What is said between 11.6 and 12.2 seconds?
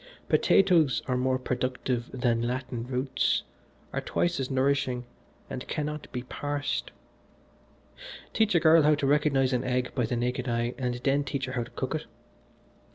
to cook it.